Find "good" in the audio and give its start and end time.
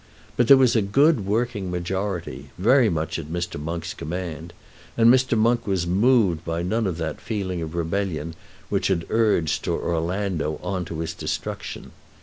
0.81-1.27